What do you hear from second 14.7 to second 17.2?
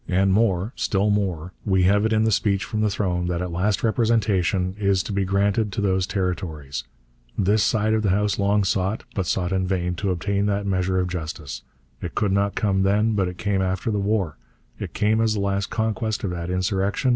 it came as the last conquest of that insurrection.